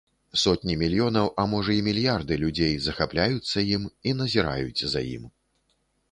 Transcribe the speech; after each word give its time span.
Сотні 0.43 0.75
мільёнаў, 0.83 1.27
а 1.41 1.43
можа, 1.51 1.73
і 1.79 1.83
мільярды 1.87 2.37
людзей 2.43 2.73
захапляюцца 2.85 3.65
ім 3.75 3.85
і 4.13 4.15
назіраюць 4.23 4.81
за 4.95 5.05
ім. 5.11 5.29